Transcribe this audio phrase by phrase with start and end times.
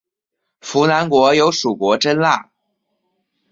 [0.61, 2.49] 扶南国有属国真腊。